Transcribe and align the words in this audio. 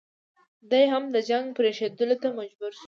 دی 0.71 0.83
هم 0.93 1.03
د 1.15 1.17
جنګ 1.29 1.45
پرېښودلو 1.57 2.15
ته 2.23 2.27
مجبور 2.39 2.71
شو. 2.77 2.79